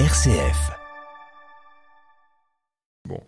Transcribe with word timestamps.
RCF. 0.00 0.72
Bon. 3.08 3.20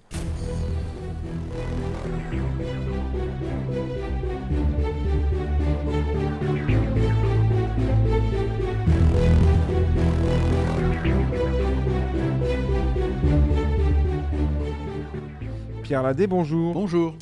Pierre 15.84 16.02
Ladet, 16.02 16.26
bonjour. 16.26 16.74
Bonjour. 16.74 17.14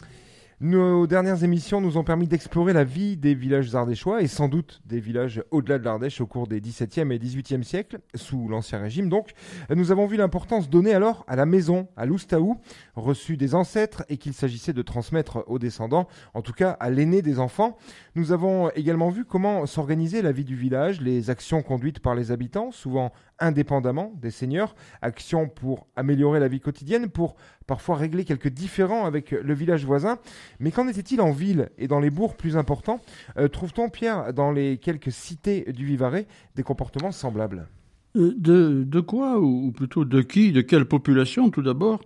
Nos 0.60 1.08
dernières 1.08 1.42
émissions 1.42 1.80
nous 1.80 1.96
ont 1.96 2.04
permis 2.04 2.28
d'explorer 2.28 2.72
la 2.72 2.84
vie 2.84 3.16
des 3.16 3.34
villages 3.34 3.74
ardéchois 3.74 4.22
et 4.22 4.28
sans 4.28 4.48
doute 4.48 4.82
des 4.86 5.00
villages 5.00 5.42
au-delà 5.50 5.80
de 5.80 5.84
l'Ardèche 5.84 6.20
au 6.20 6.28
cours 6.28 6.46
des 6.46 6.60
XVIIe 6.60 7.12
et 7.12 7.18
XVIIIe 7.18 7.64
siècles, 7.64 7.98
sous 8.14 8.46
l'Ancien 8.46 8.78
Régime 8.78 9.08
donc. 9.08 9.32
Nous 9.74 9.90
avons 9.90 10.06
vu 10.06 10.16
l'importance 10.16 10.70
donnée 10.70 10.94
alors 10.94 11.24
à 11.26 11.34
la 11.34 11.44
maison, 11.44 11.88
à 11.96 12.06
l'oustaou, 12.06 12.60
reçue 12.94 13.36
des 13.36 13.56
ancêtres 13.56 14.04
et 14.08 14.16
qu'il 14.16 14.32
s'agissait 14.32 14.72
de 14.72 14.82
transmettre 14.82 15.42
aux 15.48 15.58
descendants, 15.58 16.06
en 16.34 16.40
tout 16.40 16.52
cas 16.52 16.70
à 16.70 16.88
l'aîné 16.88 17.20
des 17.20 17.40
enfants. 17.40 17.76
Nous 18.14 18.30
avons 18.30 18.70
également 18.70 19.08
vu 19.08 19.24
comment 19.24 19.66
s'organisait 19.66 20.22
la 20.22 20.30
vie 20.30 20.44
du 20.44 20.54
village, 20.54 21.00
les 21.00 21.30
actions 21.30 21.62
conduites 21.62 21.98
par 21.98 22.14
les 22.14 22.30
habitants, 22.30 22.70
souvent 22.70 23.12
indépendamment 23.40 24.12
des 24.14 24.30
seigneurs, 24.30 24.76
actions 25.02 25.48
pour 25.48 25.88
améliorer 25.96 26.38
la 26.38 26.46
vie 26.46 26.60
quotidienne, 26.60 27.08
pour 27.08 27.34
parfois 27.66 27.96
régler 27.96 28.24
quelques 28.24 28.48
différends 28.48 29.06
avec 29.06 29.30
le 29.30 29.54
village 29.54 29.84
voisin. 29.84 30.18
Mais 30.60 30.70
qu'en 30.70 30.88
était-il 30.88 31.20
en 31.20 31.32
ville 31.32 31.70
et 31.78 31.88
dans 31.88 32.00
les 32.00 32.10
bourgs 32.10 32.36
plus 32.36 32.56
importants? 32.56 33.00
Euh, 33.36 33.48
Trouve-t-on, 33.48 33.88
Pierre, 33.88 34.32
dans 34.32 34.52
les 34.52 34.78
quelques 34.78 35.12
cités 35.12 35.72
du 35.72 35.84
Vivarais, 35.84 36.26
des 36.56 36.62
comportements 36.62 37.12
semblables? 37.12 37.68
Euh, 38.16 38.34
de, 38.36 38.84
de, 38.84 39.00
quoi, 39.00 39.40
ou 39.40 39.72
plutôt 39.72 40.04
de 40.04 40.22
qui, 40.22 40.52
de 40.52 40.60
quelle 40.60 40.84
population, 40.84 41.50
tout 41.50 41.62
d'abord, 41.62 42.00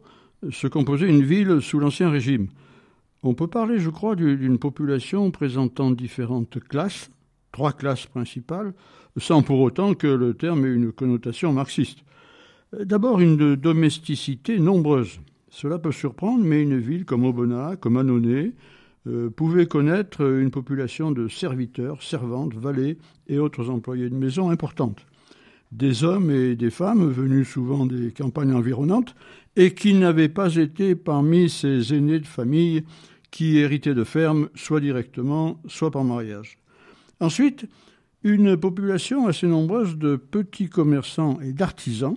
se 0.50 0.66
composait 0.66 1.08
une 1.08 1.24
ville 1.24 1.60
sous 1.60 1.78
l'Ancien 1.78 2.10
Régime? 2.10 2.48
On 3.22 3.34
peut 3.34 3.48
parler, 3.48 3.80
je 3.80 3.90
crois, 3.90 4.14
d'une 4.14 4.58
population 4.58 5.30
présentant 5.32 5.90
différentes 5.90 6.60
classes, 6.60 7.10
trois 7.50 7.72
classes 7.72 8.06
principales, 8.06 8.72
sans 9.16 9.42
pour 9.42 9.58
autant 9.60 9.94
que 9.94 10.06
le 10.06 10.34
terme 10.34 10.64
ait 10.64 10.72
une 10.72 10.92
connotation 10.92 11.52
marxiste. 11.52 11.98
D'abord, 12.72 13.20
une 13.20 13.56
domesticité 13.56 14.60
nombreuse. 14.60 15.18
Cela 15.50 15.78
peut 15.78 15.92
surprendre, 15.92 16.44
mais 16.44 16.62
une 16.62 16.78
ville 16.78 17.04
comme 17.04 17.24
Aubenas, 17.24 17.76
comme 17.76 17.96
Annonay, 17.96 18.52
euh, 19.06 19.30
pouvait 19.30 19.66
connaître 19.66 20.22
une 20.22 20.50
population 20.50 21.10
de 21.10 21.28
serviteurs, 21.28 22.02
servantes, 22.02 22.54
valets 22.54 22.98
et 23.28 23.38
autres 23.38 23.70
employés 23.70 24.10
de 24.10 24.14
maison 24.14 24.50
importantes. 24.50 25.06
Des 25.72 26.04
hommes 26.04 26.30
et 26.30 26.56
des 26.56 26.70
femmes 26.70 27.08
venus 27.08 27.48
souvent 27.48 27.86
des 27.86 28.10
campagnes 28.12 28.52
environnantes 28.52 29.14
et 29.56 29.74
qui 29.74 29.94
n'avaient 29.94 30.28
pas 30.28 30.56
été 30.56 30.94
parmi 30.94 31.48
ces 31.48 31.94
aînés 31.94 32.20
de 32.20 32.26
famille 32.26 32.84
qui 33.30 33.58
héritaient 33.58 33.94
de 33.94 34.04
fermes, 34.04 34.48
soit 34.54 34.80
directement, 34.80 35.60
soit 35.66 35.90
par 35.90 36.04
mariage. 36.04 36.58
Ensuite, 37.20 37.66
une 38.22 38.56
population 38.56 39.26
assez 39.26 39.46
nombreuse 39.46 39.96
de 39.96 40.16
petits 40.16 40.68
commerçants 40.68 41.38
et 41.40 41.52
d'artisans, 41.52 42.16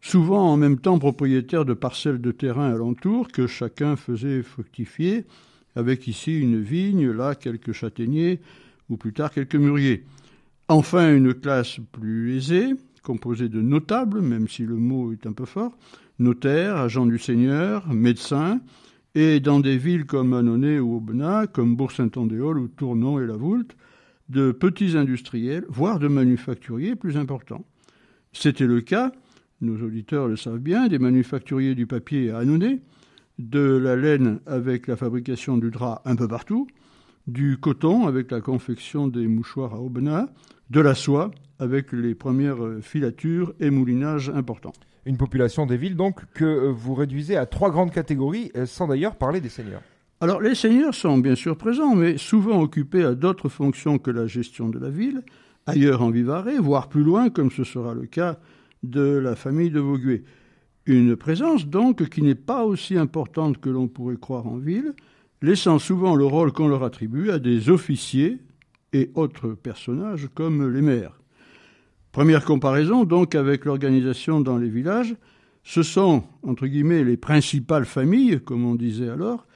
souvent 0.00 0.52
en 0.52 0.56
même 0.56 0.78
temps 0.78 0.98
propriétaires 0.98 1.64
de 1.64 1.74
parcelles 1.74 2.20
de 2.20 2.32
terrain 2.32 2.72
alentour 2.72 3.28
que 3.28 3.46
chacun 3.46 3.96
faisait 3.96 4.42
fructifier, 4.42 5.24
avec 5.76 6.08
ici 6.08 6.38
une 6.38 6.60
vigne, 6.60 7.10
là 7.10 7.34
quelques 7.34 7.72
châtaigniers, 7.72 8.40
ou 8.88 8.96
plus 8.96 9.12
tard 9.12 9.30
quelques 9.30 9.56
mûriers. 9.56 10.04
Enfin, 10.68 11.14
une 11.14 11.34
classe 11.34 11.78
plus 11.92 12.36
aisée, 12.36 12.74
composée 13.02 13.48
de 13.48 13.60
notables, 13.60 14.20
même 14.20 14.48
si 14.48 14.64
le 14.64 14.76
mot 14.76 15.12
est 15.12 15.26
un 15.26 15.32
peu 15.32 15.44
fort, 15.44 15.76
notaires, 16.18 16.76
agents 16.76 17.06
du 17.06 17.18
Seigneur, 17.18 17.86
médecins, 17.92 18.60
et 19.14 19.40
dans 19.40 19.58
des 19.58 19.76
villes 19.76 20.06
comme 20.06 20.32
Annonay 20.34 20.78
ou 20.78 20.96
Aubenas, 20.96 21.48
comme 21.48 21.74
Bourg-Saint-Andéol 21.74 22.58
ou 22.58 22.68
Tournon 22.68 23.18
et 23.18 23.26
La 23.26 23.36
Voulte, 23.36 23.76
de 24.28 24.52
petits 24.52 24.96
industriels, 24.96 25.64
voire 25.68 25.98
de 25.98 26.06
manufacturiers 26.06 26.94
plus 26.94 27.16
importants. 27.16 27.64
C'était 28.32 28.66
le 28.66 28.80
cas, 28.80 29.10
nos 29.60 29.76
auditeurs 29.84 30.28
le 30.28 30.36
savent 30.36 30.58
bien, 30.58 30.88
des 30.88 30.98
manufacturiers 30.98 31.74
du 31.74 31.86
papier 31.86 32.30
à 32.30 32.38
Annonay, 32.38 32.80
de 33.38 33.60
la 33.60 33.96
laine 33.96 34.40
avec 34.46 34.86
la 34.86 34.96
fabrication 34.96 35.56
du 35.56 35.70
drap 35.70 36.02
un 36.04 36.16
peu 36.16 36.28
partout, 36.28 36.66
du 37.26 37.58
coton 37.58 38.06
avec 38.06 38.30
la 38.30 38.40
confection 38.40 39.08
des 39.08 39.26
mouchoirs 39.26 39.74
à 39.74 39.80
Aubenas, 39.80 40.28
de 40.70 40.80
la 40.80 40.94
soie 40.94 41.30
avec 41.58 41.92
les 41.92 42.14
premières 42.14 42.58
filatures 42.80 43.54
et 43.60 43.70
moulinages 43.70 44.30
importants. 44.30 44.72
Une 45.06 45.16
population 45.16 45.66
des 45.66 45.76
villes 45.76 45.96
donc 45.96 46.20
que 46.34 46.68
vous 46.70 46.94
réduisez 46.94 47.36
à 47.36 47.46
trois 47.46 47.70
grandes 47.70 47.92
catégories 47.92 48.50
sans 48.66 48.86
d'ailleurs 48.86 49.16
parler 49.16 49.40
des 49.40 49.48
seigneurs. 49.48 49.82
Alors 50.20 50.40
les 50.40 50.54
seigneurs 50.54 50.94
sont 50.94 51.16
bien 51.16 51.34
sûr 51.34 51.56
présents, 51.56 51.94
mais 51.94 52.18
souvent 52.18 52.60
occupés 52.60 53.04
à 53.04 53.14
d'autres 53.14 53.48
fonctions 53.48 53.98
que 53.98 54.10
la 54.10 54.26
gestion 54.26 54.68
de 54.68 54.78
la 54.78 54.90
ville, 54.90 55.22
ailleurs 55.66 56.02
en 56.02 56.10
Vivarais, 56.10 56.58
voire 56.58 56.88
plus 56.88 57.02
loin, 57.02 57.30
comme 57.30 57.50
ce 57.50 57.64
sera 57.64 57.94
le 57.94 58.06
cas 58.06 58.38
de 58.82 59.18
la 59.18 59.36
famille 59.36 59.70
de 59.70 59.80
Vauguet. 59.80 60.24
Une 60.86 61.16
présence 61.16 61.66
donc 61.66 62.08
qui 62.08 62.22
n'est 62.22 62.34
pas 62.34 62.64
aussi 62.64 62.96
importante 62.96 63.58
que 63.58 63.70
l'on 63.70 63.88
pourrait 63.88 64.16
croire 64.16 64.46
en 64.46 64.56
ville, 64.56 64.94
laissant 65.42 65.78
souvent 65.78 66.14
le 66.14 66.24
rôle 66.24 66.52
qu'on 66.52 66.68
leur 66.68 66.82
attribue 66.82 67.30
à 67.30 67.38
des 67.38 67.70
officiers 67.70 68.38
et 68.92 69.10
autres 69.14 69.50
personnages 69.50 70.28
comme 70.34 70.72
les 70.72 70.82
maires. 70.82 71.20
Première 72.12 72.44
comparaison 72.44 73.04
donc 73.04 73.34
avec 73.34 73.64
l'organisation 73.64 74.40
dans 74.40 74.58
les 74.58 74.68
villages, 74.68 75.14
ce 75.62 75.82
sont, 75.82 76.24
entre 76.42 76.66
guillemets, 76.66 77.04
les 77.04 77.16
principales 77.16 77.84
familles, 77.84 78.40
comme 78.40 78.64
on 78.64 78.74
disait 78.74 79.10
alors, 79.10 79.46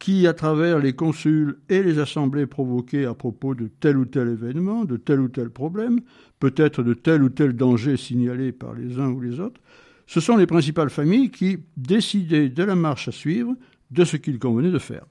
qui, 0.00 0.26
à 0.26 0.32
travers 0.32 0.78
les 0.78 0.94
consuls 0.94 1.58
et 1.68 1.82
les 1.82 1.98
assemblées 1.98 2.46
provoquées 2.46 3.04
à 3.04 3.14
propos 3.14 3.54
de 3.54 3.68
tel 3.80 3.98
ou 3.98 4.06
tel 4.06 4.28
événement, 4.28 4.84
de 4.84 4.96
tel 4.96 5.20
ou 5.20 5.28
tel 5.28 5.50
problème, 5.50 6.00
peut-être 6.40 6.82
de 6.82 6.94
tel 6.94 7.22
ou 7.22 7.28
tel 7.28 7.52
danger 7.52 7.98
signalé 7.98 8.50
par 8.50 8.74
les 8.74 8.98
uns 8.98 9.10
ou 9.10 9.20
les 9.20 9.38
autres, 9.38 9.60
ce 10.06 10.18
sont 10.18 10.38
les 10.38 10.46
principales 10.46 10.90
familles 10.90 11.30
qui 11.30 11.58
décidaient 11.76 12.48
de 12.48 12.64
la 12.64 12.74
marche 12.74 13.08
à 13.08 13.12
suivre, 13.12 13.54
de 13.90 14.04
ce 14.04 14.16
qu'il 14.16 14.38
convenait 14.38 14.72
de 14.72 14.78
faire 14.78 15.04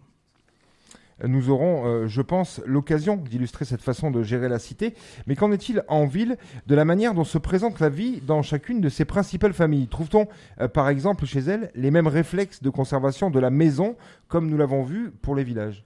nous 1.27 1.49
aurons, 1.49 1.85
euh, 1.85 2.07
je 2.07 2.21
pense, 2.21 2.61
l'occasion 2.65 3.17
d'illustrer 3.17 3.65
cette 3.65 3.81
façon 3.81 4.11
de 4.11 4.23
gérer 4.23 4.49
la 4.49 4.59
cité. 4.59 4.93
Mais 5.27 5.35
qu'en 5.35 5.51
est-il 5.51 5.83
en 5.87 6.05
ville 6.05 6.37
de 6.67 6.75
la 6.75 6.85
manière 6.85 7.13
dont 7.13 7.23
se 7.23 7.37
présente 7.37 7.79
la 7.79 7.89
vie 7.89 8.21
dans 8.25 8.41
chacune 8.41 8.81
de 8.81 8.89
ces 8.89 9.05
principales 9.05 9.53
familles? 9.53 9.87
Trouve-t-on, 9.87 10.27
euh, 10.61 10.67
par 10.67 10.89
exemple, 10.89 11.25
chez 11.25 11.39
elles, 11.39 11.71
les 11.75 11.91
mêmes 11.91 12.07
réflexes 12.07 12.61
de 12.61 12.69
conservation 12.69 13.29
de 13.29 13.39
la 13.39 13.49
maison, 13.49 13.95
comme 14.27 14.49
nous 14.49 14.57
l'avons 14.57 14.83
vu 14.83 15.11
pour 15.21 15.35
les 15.35 15.43
villages? 15.43 15.83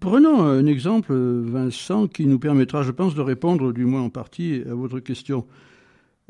Prenons 0.00 0.42
un 0.42 0.66
exemple, 0.66 1.14
Vincent, 1.14 2.08
qui 2.08 2.26
nous 2.26 2.40
permettra, 2.40 2.82
je 2.82 2.90
pense, 2.90 3.14
de 3.14 3.20
répondre, 3.20 3.72
du 3.72 3.84
moins 3.84 4.02
en 4.02 4.10
partie, 4.10 4.62
à 4.68 4.74
votre 4.74 4.98
question. 4.98 5.46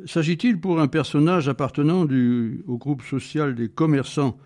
S'agit-il 0.04 0.60
pour 0.60 0.78
un 0.78 0.88
personnage 0.88 1.48
appartenant 1.48 2.02
au 2.02 2.76
groupe 2.76 3.02
social 3.02 3.54
des 3.54 3.70
commerçants 3.70 4.36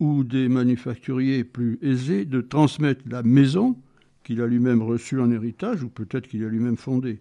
ou 0.00 0.24
des 0.24 0.48
manufacturiers 0.48 1.44
plus 1.44 1.78
aisés 1.82 2.24
de 2.24 2.40
transmettre 2.40 3.02
la 3.08 3.22
maison 3.22 3.76
qu'il 4.22 4.40
a 4.40 4.46
lui-même 4.46 4.82
reçue 4.82 5.20
en 5.20 5.30
héritage, 5.30 5.82
ou 5.82 5.88
peut-être 5.88 6.26
qu'il 6.26 6.44
a 6.44 6.48
lui-même 6.48 6.76
fondée. 6.76 7.20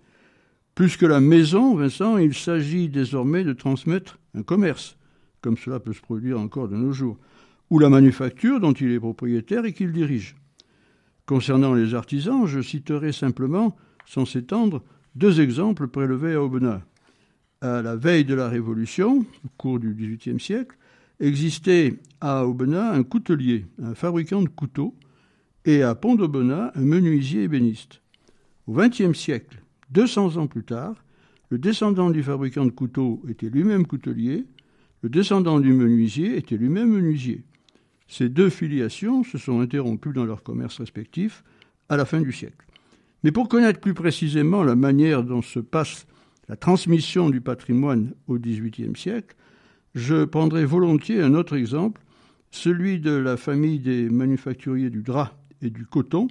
Plus 0.74 0.98
que 0.98 1.06
la 1.06 1.20
maison, 1.20 1.76
Vincent, 1.76 2.18
il 2.18 2.34
s'agit 2.34 2.90
désormais 2.90 3.44
de 3.44 3.54
transmettre 3.54 4.20
un 4.34 4.42
commerce, 4.42 4.98
comme 5.42 5.58
cela 5.58 5.80
peut 5.80 5.94
se 5.94 6.02
produire 6.02 6.40
encore 6.40 6.68
de 6.68 6.76
nos 6.76 6.94
jours, 6.94 7.18
ou 7.70 7.78
la 7.78 7.90
manufacture 7.90 8.60
dont 8.60 8.74
il 8.74 8.92
est 8.92 9.00
propriétaire 9.00 9.66
et 9.66 9.74
qu'il 9.74 9.92
dirige. 9.92 10.36
Concernant 11.26 11.74
les 11.74 11.94
artisans, 11.94 12.48
je 12.48 12.62
citerai 12.62 13.12
simplement, 13.12 13.76
sans 14.06 14.26
s'étendre, 14.26 14.84
deux 15.16 15.42
exemples 15.42 15.88
prélevés 15.88 16.34
à 16.34 16.42
Aubenas. 16.42 16.82
À 17.62 17.82
la 17.82 17.96
veille 17.96 18.26
de 18.26 18.34
la 18.34 18.50
Révolution, 18.50 19.20
au 19.46 19.50
cours 19.58 19.80
du 19.80 19.94
XVIIIe 19.94 20.40
siècle, 20.40 20.76
existait 21.24 21.96
à 22.22 22.46
Aubenas 22.46 22.92
un 22.92 23.04
coutelier, 23.04 23.66
un 23.82 23.96
fabricant 23.96 24.42
de 24.42 24.50
couteaux, 24.50 24.94
et 25.66 25.82
à 25.82 25.96
Pont 25.96 26.16
d'Aubenas 26.16 26.72
un 26.76 26.82
menuisier 26.82 27.44
ébéniste. 27.44 28.02
Au 28.68 28.74
XXe 28.74 29.18
siècle, 29.18 29.62
200 29.92 30.38
ans 30.38 30.48
plus 30.48 30.64
tard, 30.64 31.04
le 31.50 31.58
descendant 31.58 32.10
du 32.10 32.24
fabricant 32.24 32.66
de 32.66 32.72
couteaux 32.72 33.22
était 33.30 33.50
lui-même 33.50 33.88
coutelier, 33.88 34.46
le 35.02 35.10
descendant 35.10 35.60
du 35.60 35.72
menuisier 35.72 36.38
était 36.38 36.58
lui-même 36.58 36.90
menuisier. 36.90 37.44
Ces 38.08 38.30
deux 38.30 38.50
filiations 38.50 39.24
se 39.24 39.38
sont 39.38 39.62
interrompues 39.62 40.14
dans 40.14 40.26
leurs 40.26 40.44
commerces 40.44 40.80
respectifs 40.80 41.44
à 41.90 41.98
la 41.98 42.06
fin 42.06 42.22
du 42.22 42.32
siècle. 42.32 42.66
Mais 43.24 43.32
pour 43.32 43.48
connaître 43.48 43.80
plus 43.80 43.94
précisément 43.94 44.64
la 44.64 44.76
manière 44.76 45.24
dont 45.24 45.42
se 45.42 45.60
passe 45.60 46.06
la 46.50 46.58
transmission 46.58 47.30
du 47.30 47.40
patrimoine 47.40 48.14
au 48.28 48.38
XVIIIe 48.38 48.98
siècle, 48.98 49.36
je 49.94 50.26
prendrai 50.26 50.66
volontiers 50.66 51.22
un 51.22 51.36
autre 51.36 51.56
exemple, 51.56 52.02
celui 52.52 53.00
de 53.00 53.12
la 53.12 53.38
famille 53.38 53.80
des 53.80 54.10
manufacturiers 54.10 54.90
du 54.90 55.02
drap 55.02 55.32
et 55.62 55.70
du 55.70 55.86
coton, 55.86 56.28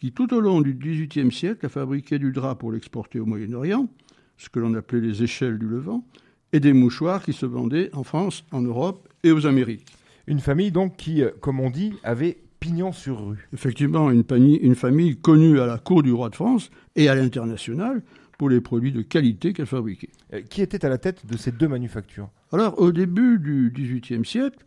qui 0.00 0.12
tout 0.12 0.32
au 0.32 0.40
long 0.40 0.60
du 0.60 0.74
XVIIIe 0.74 1.32
siècle 1.32 1.66
a 1.66 1.68
fabriqué 1.68 2.18
du 2.18 2.32
drap 2.32 2.56
pour 2.56 2.72
l'exporter 2.72 3.18
au 3.18 3.26
Moyen-Orient, 3.26 3.88
ce 4.36 4.48
que 4.48 4.60
l'on 4.60 4.74
appelait 4.74 5.00
les 5.00 5.22
échelles 5.22 5.58
du 5.58 5.66
Levant, 5.66 6.04
et 6.52 6.60
des 6.60 6.72
mouchoirs 6.72 7.22
qui 7.22 7.32
se 7.32 7.46
vendaient 7.46 7.90
en 7.92 8.04
France, 8.04 8.44
en 8.52 8.62
Europe 8.62 9.08
et 9.22 9.32
aux 9.32 9.46
Amériques. 9.46 9.86
Une 10.26 10.40
famille 10.40 10.70
donc 10.70 10.96
qui, 10.96 11.22
euh, 11.22 11.30
comme 11.40 11.60
on 11.60 11.70
dit, 11.70 11.94
avait 12.04 12.38
pignon 12.60 12.92
sur 12.92 13.28
rue. 13.28 13.48
Effectivement, 13.52 14.10
une 14.10 14.24
famille, 14.24 14.56
une 14.56 14.74
famille 14.74 15.16
connue 15.16 15.60
à 15.60 15.66
la 15.66 15.78
cour 15.78 16.02
du 16.02 16.12
roi 16.12 16.28
de 16.28 16.34
France 16.34 16.70
et 16.96 17.08
à 17.08 17.14
l'international 17.14 18.02
pour 18.38 18.48
les 18.48 18.60
produits 18.60 18.92
de 18.92 19.02
qualité 19.02 19.52
qu'elle 19.52 19.66
fabriquait. 19.66 20.10
Euh, 20.32 20.40
Qui 20.48 20.62
était 20.62 20.84
à 20.86 20.88
la 20.88 20.96
tête 20.96 21.26
de 21.26 21.36
ces 21.36 21.50
deux 21.50 21.68
manufactures 21.68 22.30
Alors, 22.52 22.80
au 22.80 22.92
début 22.92 23.38
du 23.38 23.72
XVIIIe 23.74 24.24
siècle, 24.24 24.64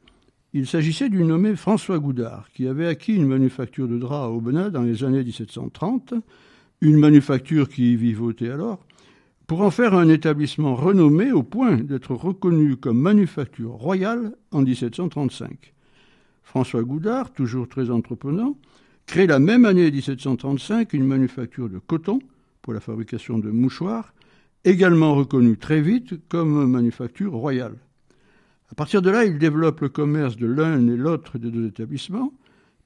il 0.53 0.67
s'agissait 0.67 1.09
du 1.09 1.23
nommé 1.23 1.55
François 1.55 1.97
Goudard, 1.97 2.49
qui 2.53 2.67
avait 2.67 2.85
acquis 2.85 3.15
une 3.15 3.25
manufacture 3.25 3.87
de 3.87 3.97
drap 3.97 4.25
à 4.25 4.29
Aubenas 4.29 4.69
dans 4.69 4.83
les 4.83 5.05
années 5.05 5.23
1730, 5.23 6.13
une 6.81 6.97
manufacture 6.97 7.69
qui 7.69 7.95
vivotait 7.95 8.49
alors, 8.49 8.85
pour 9.47 9.61
en 9.61 9.71
faire 9.71 9.93
un 9.93 10.09
établissement 10.09 10.75
renommé 10.75 11.31
au 11.31 11.43
point 11.43 11.77
d'être 11.77 12.13
reconnu 12.13 12.75
comme 12.75 12.99
manufacture 12.99 13.71
royale 13.71 14.33
en 14.51 14.61
1735. 14.61 15.73
François 16.43 16.83
Goudard, 16.83 17.31
toujours 17.31 17.69
très 17.69 17.89
entreprenant, 17.89 18.57
crée 19.05 19.27
la 19.27 19.39
même 19.39 19.63
année 19.63 19.89
1735 19.89 20.91
une 20.93 21.05
manufacture 21.05 21.69
de 21.69 21.79
coton 21.79 22.19
pour 22.61 22.73
la 22.73 22.79
fabrication 22.79 23.39
de 23.39 23.49
mouchoirs, 23.49 24.13
également 24.63 25.15
reconnue 25.15 25.57
très 25.57 25.81
vite 25.81 26.27
comme 26.27 26.69
manufacture 26.69 27.33
royale. 27.33 27.75
À 28.71 28.75
partir 28.75 29.01
de 29.01 29.09
là, 29.09 29.25
il 29.25 29.37
développe 29.37 29.81
le 29.81 29.89
commerce 29.89 30.37
de 30.37 30.47
l'un 30.47 30.87
et 30.87 30.95
l'autre 30.95 31.37
des 31.37 31.51
deux 31.51 31.67
établissements, 31.67 32.33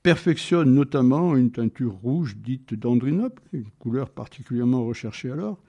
perfectionne 0.02 0.74
notamment 0.74 1.36
une 1.36 1.52
teinture 1.52 1.94
rouge 1.94 2.38
dite 2.38 2.74
d'Andrinople, 2.74 3.42
une 3.54 3.70
couleur 3.80 4.10
particulièrement 4.10 4.86
recherchée 4.86 5.32
alors, 5.32 5.60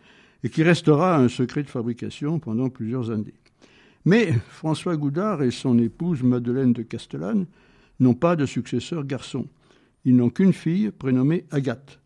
et 0.44 0.50
qui 0.50 0.62
restera 0.62 1.16
un 1.16 1.28
secret 1.28 1.62
de 1.62 1.68
fabrication 1.68 2.38
pendant 2.38 2.68
plusieurs 2.68 3.10
années. 3.10 3.34
Mais 4.04 4.32
François 4.48 4.96
Goudard 4.96 5.42
et 5.42 5.50
son 5.50 5.78
épouse 5.78 6.22
Madeleine 6.22 6.72
de 6.72 6.82
Castellane 6.82 7.46
n'ont 7.98 8.14
pas 8.14 8.36
de 8.36 8.46
successeur 8.46 9.04
garçon. 9.04 9.46
Ils 10.04 10.14
n'ont 10.14 10.30
qu'une 10.30 10.52
fille 10.52 10.90
prénommée 10.90 11.44
Agathe. 11.50 11.98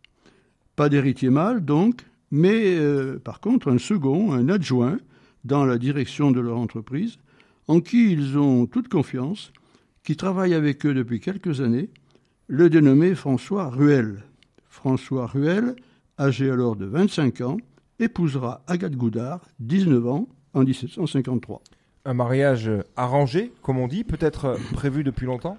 Pas 0.80 0.88
d'héritier 0.88 1.28
mâle, 1.28 1.62
donc, 1.62 2.06
mais 2.30 2.78
euh, 2.78 3.18
par 3.18 3.40
contre 3.40 3.70
un 3.70 3.76
second, 3.76 4.32
un 4.32 4.48
adjoint, 4.48 4.96
dans 5.44 5.66
la 5.66 5.76
direction 5.76 6.30
de 6.30 6.40
leur 6.40 6.56
entreprise, 6.56 7.18
en 7.68 7.80
qui 7.82 8.10
ils 8.10 8.38
ont 8.38 8.64
toute 8.64 8.88
confiance, 8.88 9.52
qui 10.04 10.16
travaille 10.16 10.54
avec 10.54 10.86
eux 10.86 10.94
depuis 10.94 11.20
quelques 11.20 11.60
années, 11.60 11.90
le 12.46 12.70
dénommé 12.70 13.14
François 13.14 13.68
Ruel. 13.68 14.22
François 14.70 15.26
Ruel, 15.26 15.76
âgé 16.18 16.50
alors 16.50 16.76
de 16.76 16.86
25 16.86 17.42
ans, 17.42 17.58
épousera 17.98 18.62
Agathe 18.66 18.96
Goudard, 18.96 19.42
19 19.58 20.06
ans, 20.06 20.28
en 20.54 20.64
1753. 20.64 21.60
Un 22.06 22.14
mariage 22.14 22.70
arrangé, 22.96 23.52
comme 23.60 23.76
on 23.76 23.86
dit, 23.86 24.02
peut-être 24.02 24.56
prévu 24.72 25.04
depuis 25.04 25.26
longtemps? 25.26 25.58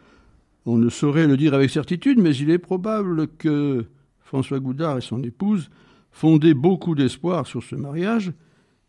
On 0.66 0.78
ne 0.78 0.90
saurait 0.90 1.28
le 1.28 1.38
dire 1.38 1.54
avec 1.54 1.70
certitude, 1.70 2.18
mais 2.20 2.36
il 2.36 2.50
est 2.50 2.58
probable 2.58 3.28
que 3.28 3.86
François 4.32 4.62
Goudard 4.62 4.98
et 4.98 5.02
son 5.02 5.22
épouse 5.24 5.70
fondaient 6.10 6.54
beaucoup 6.54 6.96
d'espoir 6.96 7.46
sur 7.46 7.62
ce 7.64 7.76
mariage, 7.76 8.32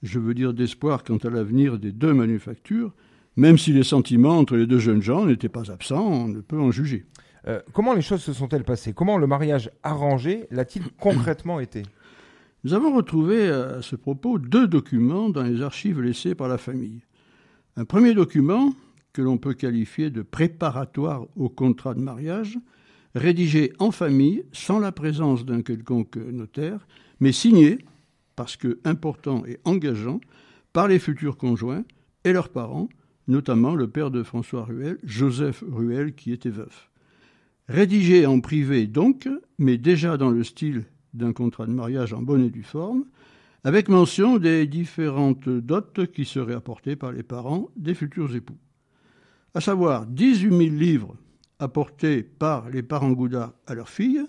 je 0.05 0.21
veux 0.21 0.35
dire 0.35 0.55
d'espoir 0.55 1.03
quant 1.03 1.17
à 1.17 1.31
l'avenir 1.31 1.81
des 1.81 1.91
deux 1.91 2.15
manufactures, 2.15 2.93
même 3.35 3.59
si 3.59 3.73
les 3.73 3.83
sentiments 3.83 4.39
entre 4.39 4.55
les 4.55 4.69
deux 4.69 4.79
jeunes 4.79 5.03
gens 5.03 5.27
n'étaient 5.27 5.49
pas 5.49 5.73
absents, 5.73 6.07
on 6.07 6.29
ne 6.29 6.41
peut 6.41 6.61
en 6.61 6.71
juger. 6.71 7.07
Euh, 7.49 7.61
comment 7.73 7.93
les 7.93 8.03
choses 8.03 8.23
se 8.23 8.33
sont-elles 8.33 8.63
passées? 8.63 8.93
Comment 8.93 9.19
le 9.19 9.27
mariage 9.27 9.69
arrangé 9.83 10.47
l'a-t-il 10.53 10.85
concrètement 11.01 11.59
été? 11.59 11.83
Nous 12.63 12.73
avons 12.73 12.95
retrouvé 12.95 13.49
à 13.49 13.83
ce 13.83 13.97
propos 13.97 14.39
deux 14.39 14.69
documents 14.69 15.29
dans 15.29 15.43
les 15.43 15.61
archives 15.61 16.01
laissées 16.01 16.37
par 16.37 16.47
la 16.47 16.57
famille. 16.57 17.01
Un 17.75 17.85
premier 17.85 18.15
document, 18.15 18.73
que 19.13 19.23
l'on 19.23 19.39
peut 19.39 19.55
qualifier 19.55 20.09
de 20.11 20.23
préparatoire 20.23 21.27
au 21.35 21.49
contrat 21.49 21.95
de 21.95 22.01
mariage, 22.01 22.61
rédigé 23.15 23.73
en 23.79 23.91
famille, 23.91 24.45
sans 24.53 24.79
la 24.79 24.93
présence 24.93 25.45
d'un 25.45 25.63
quelconque 25.63 26.17
notaire, 26.17 26.87
mais 27.21 27.33
signé, 27.33 27.79
parce 28.37 28.57
que 28.57 28.81
important 28.85 29.45
et 29.47 29.59
engageant, 29.65 30.21
par 30.73 30.89
les 30.89 30.99
futurs 30.99 31.37
conjoints 31.37 31.85
et 32.25 32.33
leurs 32.33 32.49
parents, 32.49 32.89
notamment 33.29 33.75
le 33.75 33.89
père 33.89 34.11
de 34.11 34.23
François 34.23 34.65
Ruel, 34.65 34.99
Joseph 35.05 35.63
Ruel, 35.71 36.15
qui 36.15 36.33
était 36.33 36.51
veuf. 36.51 36.91
Rédigé 37.69 38.27
en 38.27 38.41
privé 38.41 38.87
donc, 38.87 39.29
mais 39.59 39.79
déjà 39.79 40.17
dans 40.17 40.31
le 40.31 40.43
style 40.45 40.85
d'un 41.15 41.33
contrat 41.33 41.67
de 41.67 41.73
mariage 41.73 42.13
en 42.13 42.23
bonne 42.23 42.45
et 42.45 42.51
due 42.51 42.63
forme, 42.63 43.05
avec 43.65 43.89
mention 43.89 44.39
des 44.39 44.67
différentes 44.67 45.49
dots 45.49 46.07
qui 46.13 46.25
seraient 46.25 46.55
apportées 46.55 46.97
par 46.97 47.13
les 47.13 47.23
parents 47.23 47.69
des 47.77 47.95
futurs 47.95 48.35
époux. 48.35 48.59
À 49.55 49.61
savoir 49.61 50.07
18 50.07 50.49
000 50.49 50.61
livres 50.75 51.17
apportés 51.63 52.23
par 52.23 52.69
les 52.69 52.83
parents 52.83 53.13
Goudard 53.13 53.55
à 53.67 53.75
leur 53.75 53.89
fille, 53.89 54.23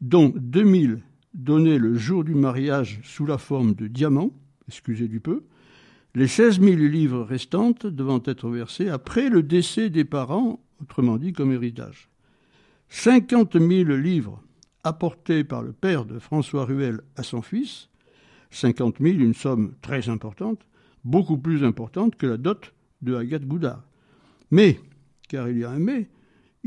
dont 0.00 0.32
2 0.36 0.80
000 0.88 0.92
donnés 1.34 1.78
le 1.78 1.96
jour 1.96 2.22
du 2.22 2.34
mariage 2.34 3.00
sous 3.02 3.26
la 3.26 3.38
forme 3.38 3.74
de 3.74 3.86
diamants, 3.86 4.32
excusez 4.68 5.08
du 5.08 5.20
peu, 5.20 5.44
les 6.14 6.28
16 6.28 6.60
000 6.60 6.76
livres 6.76 7.22
restantes 7.22 7.86
devant 7.86 8.22
être 8.24 8.48
versés 8.48 8.88
après 8.88 9.28
le 9.28 9.42
décès 9.42 9.90
des 9.90 10.04
parents, 10.04 10.60
autrement 10.80 11.16
dit 11.16 11.32
comme 11.32 11.52
héritage. 11.52 12.10
50 12.88 13.58
000 13.58 13.90
livres 13.96 14.42
apportés 14.84 15.44
par 15.44 15.62
le 15.62 15.72
père 15.72 16.04
de 16.04 16.18
François 16.18 16.64
Ruel 16.64 17.00
à 17.16 17.22
son 17.22 17.42
fils, 17.42 17.88
50 18.50 18.96
000, 19.00 19.18
une 19.18 19.34
somme 19.34 19.74
très 19.82 20.08
importante, 20.08 20.60
beaucoup 21.04 21.38
plus 21.38 21.64
importante 21.64 22.16
que 22.16 22.26
la 22.26 22.36
dot 22.36 22.72
de 23.02 23.14
Agathe 23.14 23.46
Goudard. 23.46 23.82
Mais, 24.50 24.80
car 25.28 25.48
il 25.48 25.58
y 25.58 25.64
a 25.64 25.70
un 25.70 25.78
mais, 25.78 26.08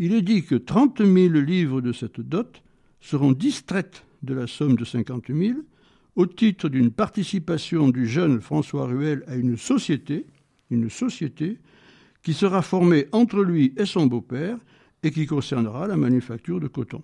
il 0.02 0.14
est 0.14 0.22
dit 0.22 0.44
que 0.44 0.56
30 0.56 1.06
000 1.06 1.34
livres 1.34 1.82
de 1.82 1.92
cette 1.92 2.22
dot 2.22 2.64
seront 3.02 3.34
distraites 3.34 4.06
de 4.24 4.34
la 4.34 4.48
somme 4.48 4.78
de 4.78 4.86
50 4.86 5.26
000 5.28 5.60
au 6.16 6.26
titre 6.26 6.70
d'une 6.70 6.90
participation 6.90 7.90
du 7.90 8.08
jeune 8.08 8.40
François 8.40 8.86
Ruel 8.86 9.26
à 9.28 9.36
une 9.36 9.58
société, 9.58 10.26
une 10.72 10.90
société 10.90 11.58
qui 12.24 12.34
sera 12.34 12.62
formée 12.62 13.08
entre 13.12 13.44
lui 13.44 13.74
et 13.76 13.86
son 13.86 14.08
beau-père 14.08 14.58
et 15.04 15.12
qui 15.12 15.26
concernera 15.26 15.86
la 15.86 15.98
manufacture 15.98 16.62
de 16.62 16.70
coton. 16.70 17.04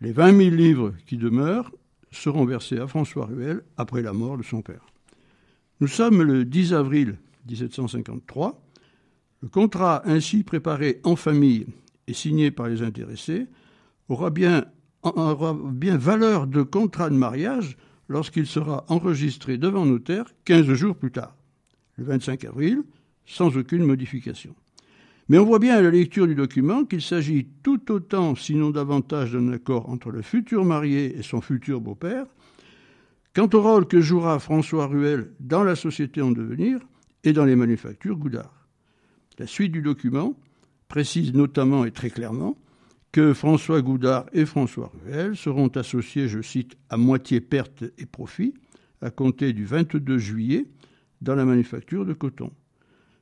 Les 0.00 0.12
20 0.12 0.38
000 0.38 0.50
livres 0.54 0.94
qui 1.06 1.16
demeurent 1.16 1.72
seront 2.12 2.44
versés 2.44 2.78
à 2.78 2.86
François 2.86 3.26
Ruel 3.26 3.62
après 3.76 4.02
la 4.02 4.12
mort 4.12 4.38
de 4.38 4.44
son 4.44 4.62
père. 4.62 4.86
Nous 5.80 5.88
sommes 5.88 6.22
le 6.22 6.44
10 6.44 6.72
avril 6.72 7.16
1753. 7.48 8.62
Le 9.42 9.48
contrat 9.48 10.02
ainsi 10.04 10.44
préparé 10.44 11.00
en 11.02 11.16
famille 11.16 11.66
et 12.06 12.14
signé 12.14 12.50
par 12.50 12.68
les 12.68 12.82
intéressés 12.82 13.46
aura 14.08 14.30
bien, 14.30 14.64
valeur 15.02 16.46
de 16.46 16.62
contrat 16.62 17.10
de 17.10 17.16
mariage 17.16 17.76
lorsqu'il 18.08 18.46
sera 18.46 18.84
enregistré 18.88 19.58
devant 19.58 19.84
notaire 19.84 20.26
15 20.44 20.72
jours 20.74 20.96
plus 20.96 21.10
tard, 21.10 21.36
le 21.96 22.04
25 22.04 22.44
avril, 22.44 22.82
sans 23.24 23.56
aucune 23.56 23.84
modification. 23.84 24.54
Mais 25.28 25.38
on 25.38 25.44
voit 25.44 25.58
bien 25.58 25.76
à 25.76 25.82
la 25.82 25.90
lecture 25.90 26.28
du 26.28 26.36
document 26.36 26.84
qu'il 26.84 27.02
s'agit 27.02 27.48
tout 27.64 27.90
autant, 27.90 28.36
sinon 28.36 28.70
davantage, 28.70 29.32
d'un 29.32 29.52
accord 29.52 29.88
entre 29.88 30.10
le 30.10 30.22
futur 30.22 30.64
marié 30.64 31.18
et 31.18 31.22
son 31.22 31.40
futur 31.40 31.80
beau-père, 31.80 32.26
quant 33.34 33.50
au 33.52 33.60
rôle 33.60 33.88
que 33.88 34.00
jouera 34.00 34.38
François 34.38 34.86
Ruel 34.86 35.32
dans 35.40 35.64
la 35.64 35.74
société 35.74 36.22
en 36.22 36.30
devenir 36.30 36.78
et 37.24 37.32
dans 37.32 37.44
les 37.44 37.56
manufactures 37.56 38.16
Goudard. 38.16 38.68
La 39.38 39.46
suite 39.46 39.72
du 39.72 39.82
document 39.82 40.38
précise 40.88 41.32
notamment 41.34 41.84
et 41.84 41.90
très 41.90 42.10
clairement 42.10 42.56
que 43.12 43.32
François 43.32 43.80
Goudard 43.80 44.26
et 44.32 44.44
François 44.44 44.92
Ruel 45.04 45.36
seront 45.36 45.68
associés, 45.68 46.28
je 46.28 46.42
cite, 46.42 46.76
à 46.90 46.96
moitié 46.96 47.40
perte 47.40 47.84
et 47.96 48.06
profit 48.06 48.54
à 49.00 49.10
compter 49.10 49.52
du 49.52 49.64
22 49.64 50.18
juillet 50.18 50.66
dans 51.20 51.34
la 51.34 51.44
manufacture 51.44 52.04
de 52.04 52.12
coton. 52.12 52.50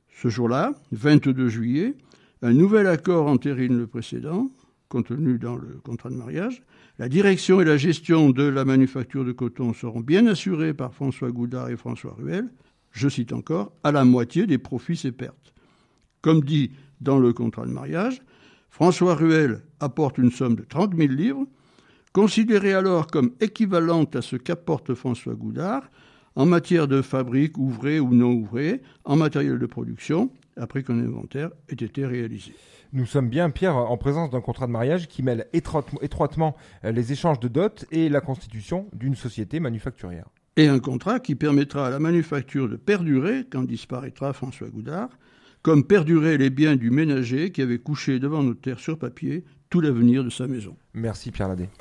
Ce 0.09 0.27
jour-là, 0.29 0.73
22 0.91 1.47
juillet, 1.47 1.93
un 2.41 2.53
nouvel 2.53 2.87
accord 2.87 3.27
entérine 3.27 3.77
le 3.77 3.87
précédent, 3.87 4.51
contenu 4.89 5.37
dans 5.39 5.55
le 5.55 5.79
contrat 5.83 6.09
de 6.09 6.15
mariage. 6.15 6.61
La 6.99 7.09
direction 7.09 7.59
et 7.59 7.65
la 7.65 7.77
gestion 7.77 8.29
de 8.29 8.43
la 8.43 8.65
manufacture 8.65 9.25
de 9.25 9.31
coton 9.31 9.73
seront 9.73 9.99
bien 9.99 10.27
assurées 10.27 10.73
par 10.73 10.93
François 10.93 11.31
Goudard 11.31 11.69
et 11.69 11.75
François 11.75 12.15
Ruel, 12.17 12.49
je 12.91 13.09
cite 13.09 13.33
encore, 13.33 13.73
à 13.83 13.91
la 13.91 14.05
moitié 14.05 14.47
des 14.47 14.57
profits 14.57 15.01
et 15.05 15.11
pertes. 15.11 15.54
Comme 16.25 16.43
dit 16.43 16.71
dans 17.01 17.19
le 17.19 17.33
contrat 17.33 17.67
de 17.67 17.71
mariage, 17.71 18.23
François 18.71 19.13
Ruel 19.13 19.61
apporte 19.79 20.17
une 20.17 20.31
somme 20.31 20.55
de 20.55 20.63
30 20.63 20.95
000 20.95 21.13
livres, 21.13 21.45
considérée 22.13 22.73
alors 22.73 23.05
comme 23.05 23.33
équivalente 23.41 24.15
à 24.15 24.23
ce 24.23 24.35
qu'apporte 24.35 24.95
François 24.95 25.35
Goudard, 25.35 25.83
en 26.35 26.47
matière 26.47 26.87
de 26.87 27.03
fabrique, 27.03 27.59
ouvrée 27.59 27.99
ou 27.99 28.15
non 28.15 28.31
ouvrée, 28.31 28.81
en 29.03 29.15
matériel 29.15 29.59
de 29.59 29.65
production, 29.67 30.31
après 30.57 30.81
qu'un 30.81 30.97
inventaire 30.97 31.51
ait 31.69 31.85
été 31.85 32.07
réalisé. 32.07 32.55
Nous 32.91 33.05
sommes 33.05 33.29
bien, 33.29 33.51
Pierre, 33.51 33.77
en 33.77 33.97
présence 33.97 34.31
d'un 34.31 34.41
contrat 34.41 34.65
de 34.65 34.71
mariage 34.71 35.07
qui 35.07 35.21
mêle 35.21 35.45
étroitement 35.53 36.55
les 36.83 37.11
échanges 37.11 37.39
de 37.39 37.49
dot 37.49 37.85
et 37.91 38.09
la 38.09 38.21
constitution 38.21 38.87
d'une 38.93 39.15
société 39.15 39.59
manufacturière. 39.59 40.25
et 40.57 40.69
un 40.69 40.79
contrat 40.79 41.19
qui 41.19 41.35
permettra 41.35 41.85
à 41.85 41.89
la 41.91 41.99
manufacture 41.99 42.67
de 42.67 42.77
perdurer 42.77 43.45
quand 43.47 43.63
disparaîtra 43.63 44.33
François 44.33 44.69
Goudard, 44.69 45.09
comme 45.65 45.83
perduraient 45.83 46.37
les 46.37 46.51
biens 46.51 46.75
du 46.75 46.91
ménager 46.91 47.51
qui 47.51 47.59
avait 47.63 47.79
couché 47.79 48.19
devant 48.19 48.43
notaire 48.43 48.79
sur 48.79 48.99
papier 48.99 49.43
tout 49.71 49.81
l'avenir 49.81 50.23
de 50.23 50.29
sa 50.29 50.45
maison. 50.45 50.77
Merci 50.93 51.31
Pierre 51.31 51.47
Ladet. 51.47 51.71